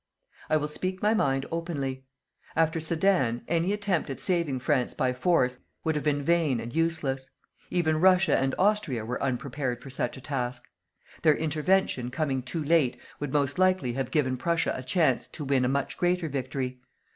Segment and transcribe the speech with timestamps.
[0.49, 2.05] I will speak my mind openly.
[2.55, 7.29] After Sedan, any attempt at saving France by force would have been vain and useless.
[7.69, 10.67] Even Russia and Austria were unprepared for such a task.
[11.21, 15.63] Their intervention, coming too late, would most likely have given Prussia a chance to win
[15.63, 16.81] a much greater victory.